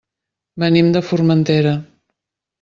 [0.63, 1.77] Venim de Formentera.